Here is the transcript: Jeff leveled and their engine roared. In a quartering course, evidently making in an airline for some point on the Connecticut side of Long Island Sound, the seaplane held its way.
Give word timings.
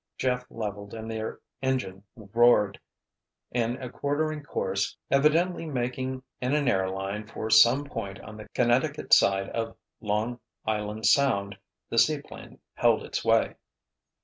Jeff 0.17 0.47
leveled 0.49 0.95
and 0.95 1.11
their 1.11 1.39
engine 1.61 2.03
roared. 2.33 2.79
In 3.51 3.77
a 3.79 3.87
quartering 3.87 4.41
course, 4.41 4.97
evidently 5.11 5.67
making 5.67 6.23
in 6.41 6.55
an 6.55 6.67
airline 6.67 7.27
for 7.27 7.51
some 7.51 7.83
point 7.83 8.19
on 8.21 8.35
the 8.35 8.49
Connecticut 8.55 9.13
side 9.13 9.49
of 9.49 9.77
Long 9.99 10.39
Island 10.65 11.05
Sound, 11.05 11.55
the 11.89 11.99
seaplane 11.99 12.57
held 12.73 13.03
its 13.03 13.23
way. 13.23 13.53